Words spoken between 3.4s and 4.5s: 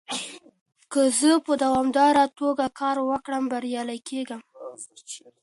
بريالی کېږم.